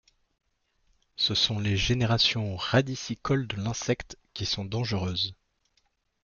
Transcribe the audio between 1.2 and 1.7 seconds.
sont